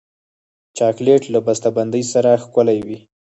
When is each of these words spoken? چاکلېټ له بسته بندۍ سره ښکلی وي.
چاکلېټ 0.77 1.23
له 1.33 1.39
بسته 1.45 1.69
بندۍ 1.75 2.03
سره 2.13 2.29
ښکلی 2.43 2.79
وي. 2.87 2.97